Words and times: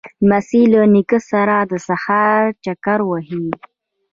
لمسی 0.25 0.61
له 0.73 0.81
نیکه 0.93 1.19
سره 1.31 1.55
د 1.71 1.73
سهار 1.87 2.43
چکر 2.63 2.99
وهي. 3.09 3.45